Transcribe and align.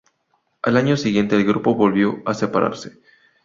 Al 0.63 0.77
año 0.77 0.97
siguiente 0.97 1.35
el 1.35 1.45
grupo 1.45 1.75
volvió 1.75 2.23
a 2.25 2.33
separarse. 2.33 2.93